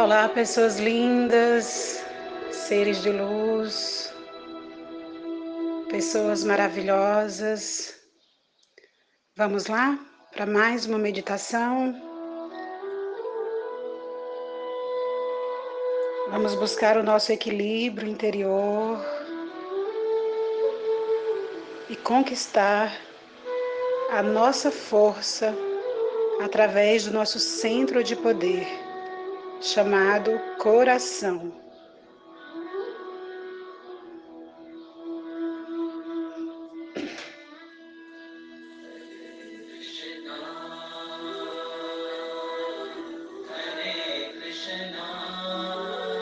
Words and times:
Olá, 0.00 0.28
pessoas 0.28 0.78
lindas, 0.78 2.00
seres 2.52 3.02
de 3.02 3.10
luz, 3.10 4.14
pessoas 5.90 6.44
maravilhosas. 6.44 7.96
Vamos 9.36 9.66
lá 9.66 9.98
para 10.30 10.46
mais 10.46 10.86
uma 10.86 10.98
meditação. 10.98 12.00
Vamos 16.30 16.54
buscar 16.54 16.96
o 16.96 17.02
nosso 17.02 17.32
equilíbrio 17.32 18.08
interior 18.08 19.04
e 21.90 21.96
conquistar 21.96 22.96
a 24.12 24.22
nossa 24.22 24.70
força 24.70 25.52
através 26.40 27.06
do 27.06 27.12
nosso 27.12 27.40
centro 27.40 28.04
de 28.04 28.14
poder 28.14 28.87
chamado 29.60 30.38
coração. 30.58 31.52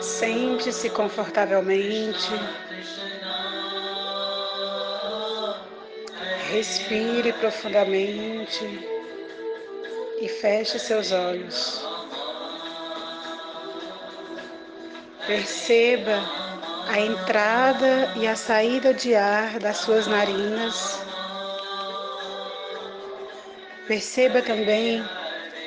Sente-se 0.01 0.89
confortavelmente. 0.89 2.31
Respire 6.49 7.33
profundamente 7.33 8.65
e 10.19 10.27
feche 10.27 10.79
seus 10.79 11.11
olhos. 11.11 11.96
Perceba 15.27 16.23
a 16.87 17.01
entrada 17.01 18.13
e 18.15 18.25
a 18.25 18.33
saída 18.33 18.93
de 18.93 19.13
ar 19.13 19.59
das 19.59 19.75
suas 19.79 20.07
narinas. 20.07 21.01
Perceba 23.85 24.41
também 24.41 25.03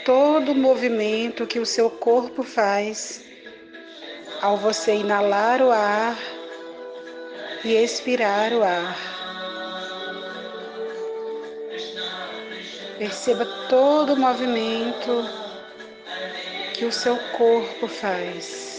todo 0.06 0.52
o 0.52 0.55
movimento 0.55 1.47
que 1.47 1.58
o 1.58 1.67
seu 1.67 1.91
corpo 1.91 2.42
faz 2.42 3.22
ao 4.41 4.56
você 4.56 4.94
inalar 4.94 5.61
o 5.61 5.70
ar 5.70 6.17
e 7.62 7.74
expirar 7.74 8.55
o 8.55 8.62
ar. 8.62 8.97
Perceba 12.98 13.45
todo 13.69 14.14
o 14.14 14.17
movimento 14.17 15.28
que 16.72 16.86
o 16.86 16.92
seu 16.92 17.19
corpo 17.36 17.86
faz. 17.86 18.70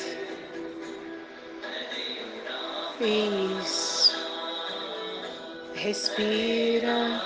Isso. 3.03 4.15
Respira. 5.73 7.19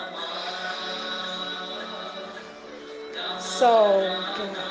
Solta. 3.40 4.66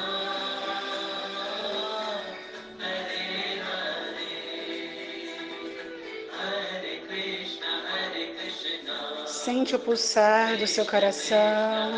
Sente 9.26 9.76
o 9.76 9.78
pulsar 9.78 10.56
do 10.56 10.66
seu 10.66 10.86
coração. 10.86 11.92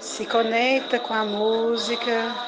Se 0.00 0.26
conecta 0.26 0.98
com 0.98 1.14
a 1.14 1.24
música. 1.24 2.47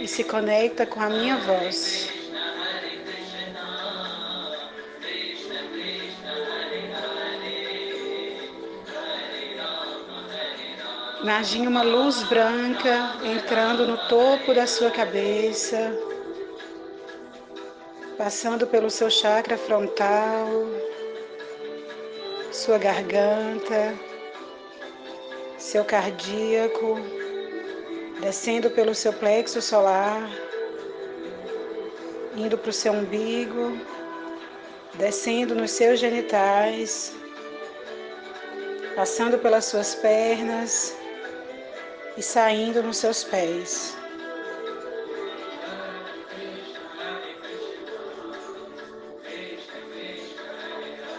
E 0.00 0.08
se 0.08 0.24
conecta 0.24 0.86
com 0.86 1.00
a 1.00 1.10
minha 1.10 1.36
voz. 1.36 2.08
Imagine 11.22 11.68
uma 11.68 11.82
luz 11.82 12.22
branca 12.22 13.14
entrando 13.22 13.86
no 13.86 13.98
topo 14.08 14.54
da 14.54 14.66
sua 14.66 14.90
cabeça, 14.90 15.92
passando 18.16 18.66
pelo 18.66 18.88
seu 18.88 19.10
chakra 19.10 19.58
frontal, 19.58 20.48
sua 22.50 22.78
garganta, 22.78 23.94
seu 25.58 25.84
cardíaco 25.84 27.19
descendo 28.20 28.70
pelo 28.70 28.94
seu 28.94 29.12
plexo 29.12 29.62
solar, 29.62 30.30
indo 32.36 32.56
para 32.58 32.70
o 32.70 32.72
seu 32.72 32.92
umbigo, 32.92 33.78
descendo 34.94 35.54
nos 35.54 35.70
seus 35.70 35.98
genitais, 35.98 37.14
passando 38.94 39.38
pelas 39.38 39.64
suas 39.64 39.94
pernas 39.94 40.94
e 42.16 42.22
saindo 42.22 42.82
nos 42.82 42.98
seus 42.98 43.24
pés. 43.24 43.96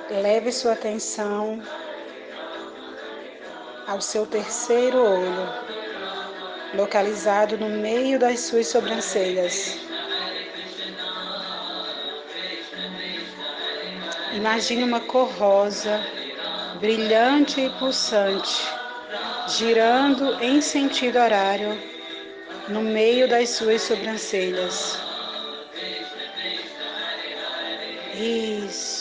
Leve 0.10 0.52
sua 0.52 0.74
atenção 0.74 1.62
ao 3.88 4.02
seu 4.02 4.26
terceiro 4.28 4.98
olho 4.98 5.81
localizado 6.74 7.58
no 7.58 7.70
meio 7.70 8.18
das 8.20 8.40
suas 8.42 8.68
sobrancelhas. 8.68 9.78
Imagine 14.34 14.84
uma 14.84 15.02
cor 15.02 15.30
rosa, 15.32 16.00
brilhante 16.80 17.62
e 17.62 17.70
pulsante, 17.72 18.64
girando 19.48 20.42
em 20.42 20.62
sentido 20.62 21.20
horário 21.20 21.78
no 22.68 22.82
meio 22.82 23.28
das 23.28 23.50
suas 23.50 23.82
sobrancelhas. 23.82 24.98
Isso. 28.14 29.01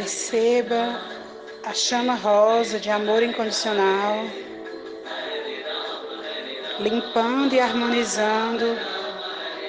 Perceba 0.00 0.98
a 1.62 1.74
chama 1.74 2.14
rosa 2.14 2.80
de 2.80 2.88
amor 2.88 3.22
incondicional, 3.22 4.24
limpando 6.78 7.52
e 7.52 7.60
harmonizando 7.60 8.78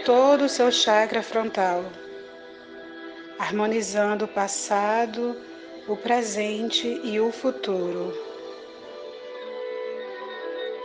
todo 0.06 0.46
o 0.46 0.50
seu 0.50 0.72
chakra 0.72 1.22
frontal, 1.22 1.84
harmonizando 3.40 4.24
o 4.24 4.28
passado, 4.30 5.36
o 5.86 5.97
presente 5.97 7.02
e 7.03 7.19
o 7.19 7.30
futuro. 7.30 8.18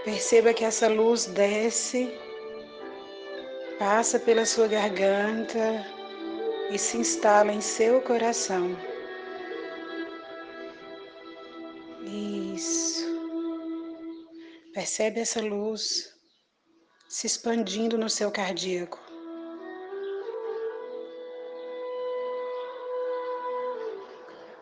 Perceba 0.04 0.52
que 0.52 0.64
essa 0.64 0.88
luz 0.88 1.26
desce, 1.26 2.12
passa 3.78 4.18
pela 4.18 4.44
sua 4.44 4.66
garganta 4.66 5.86
e 6.68 6.76
se 6.76 6.96
instala 6.96 7.52
em 7.52 7.60
seu 7.60 8.00
coração. 8.00 8.76
Percebe 14.76 15.20
essa 15.20 15.40
luz 15.40 16.12
se 17.08 17.26
expandindo 17.26 17.96
no 17.96 18.10
seu 18.10 18.30
cardíaco. 18.30 19.00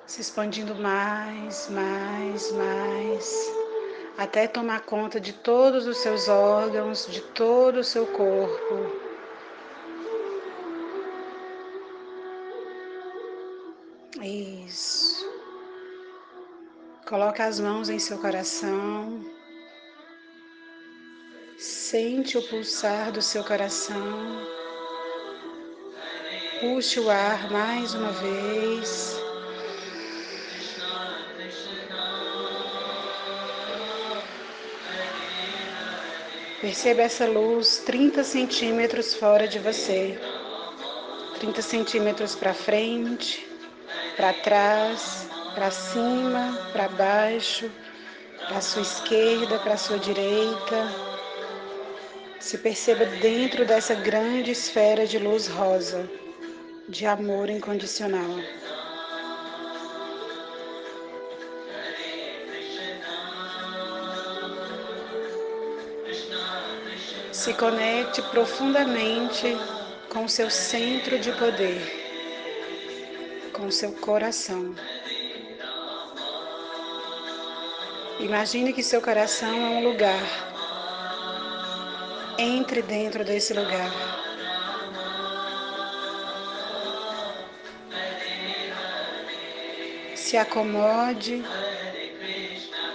Se 0.07 0.21
expandindo 0.21 0.77
mais, 0.77 1.69
mais, 1.69 2.53
mais, 2.53 3.53
até 4.17 4.47
tomar 4.47 4.83
conta 4.83 5.19
de 5.19 5.33
todos 5.33 5.85
os 5.85 5.97
seus 5.97 6.29
órgãos, 6.29 7.09
de 7.09 7.21
todo 7.21 7.81
o 7.81 7.85
seu 7.85 8.07
corpo. 8.07 8.93
Isso. 14.23 15.29
Coloque 17.05 17.43
as 17.43 17.59
mãos 17.59 17.89
em 17.89 17.99
seu 17.99 18.17
coração. 18.19 19.34
Sente 21.95 22.37
o 22.37 22.43
pulsar 22.43 23.13
do 23.13 23.23
seu 23.23 23.45
coração. 23.45 24.49
Puxe 26.59 26.99
o 26.99 27.09
ar 27.09 27.49
mais 27.53 27.95
uma 27.95 28.11
vez. 28.11 29.17
Perceba 36.61 37.03
essa 37.03 37.27
luz 37.27 37.79
30 37.87 38.25
centímetros 38.25 39.15
fora 39.15 39.47
de 39.47 39.61
você, 39.61 40.19
30 41.39 41.63
centímetros 41.63 42.35
para 42.35 42.53
frente, 42.53 43.49
para 44.17 44.33
trás, 44.33 45.29
para 45.55 45.71
cima, 45.71 46.59
para 46.73 46.89
baixo, 46.89 47.71
para 48.49 48.61
sua 48.61 48.83
esquerda, 48.83 49.61
para 49.61 49.77
sua 49.77 50.01
direita. 50.01 51.14
Se 52.45 52.59
perceba 52.59 53.07
dentro 53.07 53.65
dessa 53.65 53.95
grande 53.95 54.51
esfera 54.51 55.07
de 55.07 55.19
luz 55.19 55.47
rosa, 55.47 56.07
de 56.87 57.07
amor 57.07 57.49
incondicional. 57.49 58.29
Se 67.33 67.55
conecte 67.55 68.21
profundamente 68.25 69.57
com 70.11 70.29
seu 70.29 70.51
centro 70.51 71.19
de 71.19 71.33
poder, 71.33 71.81
com 73.55 73.71
seu 73.71 73.91
coração. 73.93 74.75
Imagine 78.21 78.75
que 78.75 78.83
seu 78.83 79.01
coração 79.01 79.49
é 79.49 79.71
um 79.79 79.83
lugar. 79.83 80.54
Entre 82.39 82.83
dentro 82.83 83.25
desse 83.25 83.55
lugar. 83.55 83.91
Se 90.17 90.37
acomode 90.37 91.45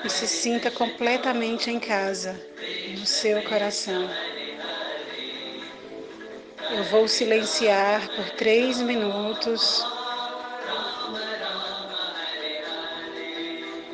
e 0.03 0.09
se 0.09 0.27
sinta 0.27 0.69
completamente 0.69 1.69
em 1.69 1.79
casa, 1.79 2.39
no 2.97 3.05
seu 3.05 3.41
coração. 3.43 4.09
Eu 6.71 6.83
vou 6.83 7.07
silenciar 7.07 8.07
por 8.15 8.29
três 8.31 8.81
minutos. 8.81 9.85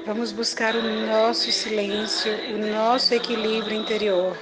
Vamos 0.05 0.31
buscar 0.31 0.75
o 0.75 0.81
nosso 0.81 1.51
silêncio, 1.51 2.31
o 2.53 2.57
nosso 2.57 3.13
equilíbrio 3.13 3.77
interior. 3.77 4.37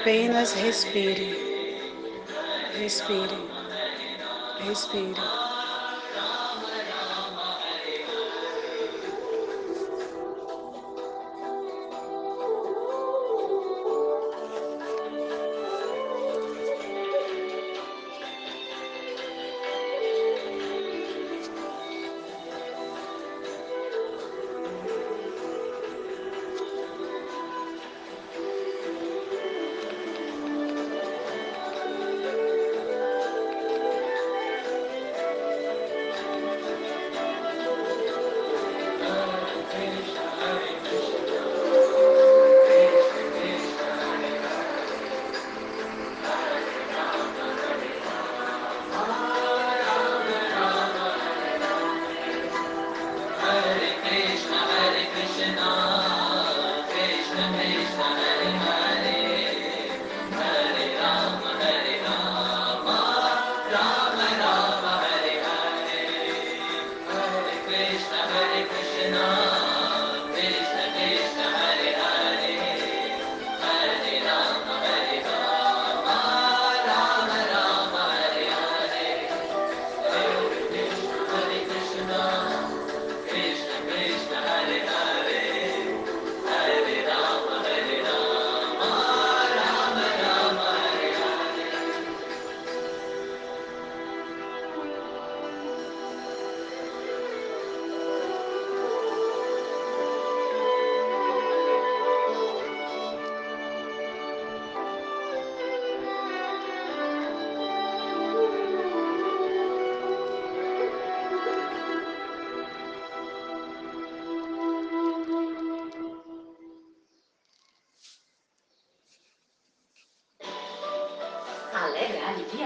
Apenas 0.00 0.54
respire, 0.54 1.36
respire, 2.78 3.36
respire. 4.66 5.39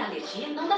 Alergia 0.05 0.49
não 0.49 0.67
dá 0.67 0.77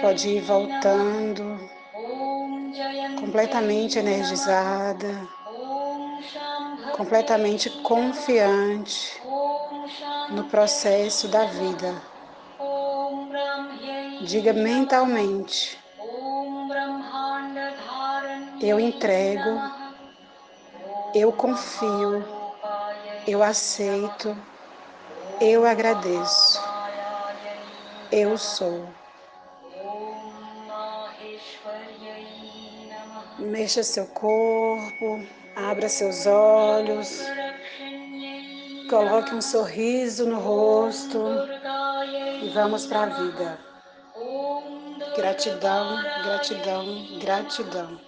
pode 0.00 0.28
ir 0.28 0.40
voltando, 0.40 1.58
completamente 3.16 3.98
energizada, 3.98 5.28
completamente 6.92 7.70
confiante 7.82 9.20
no 10.30 10.44
processo 10.44 11.28
da 11.28 11.44
vida. 11.44 12.00
Diga 14.20 14.52
mentalmente. 14.52 15.78
Eu 18.60 18.78
entrego, 18.78 19.50
eu 21.14 21.32
confio, 21.32 22.24
eu 23.26 23.42
aceito, 23.42 24.36
eu 25.40 25.64
agradeço. 25.64 26.60
Eu 28.10 28.36
sou. 28.36 29.07
Mexa 33.38 33.82
seu 33.82 34.06
corpo, 34.06 35.24
abra 35.54 35.88
seus 35.88 36.26
olhos, 36.26 37.20
coloque 38.90 39.34
um 39.34 39.40
sorriso 39.40 40.26
no 40.26 40.38
rosto 40.40 41.22
e 42.42 42.48
vamos 42.50 42.86
para 42.86 43.02
a 43.02 43.06
vida. 43.06 43.58
Gratidão, 45.16 46.02
gratidão, 46.24 47.18
gratidão. 47.20 48.07